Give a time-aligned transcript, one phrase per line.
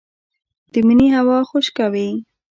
[0.71, 2.09] د مني هوا خشکه وي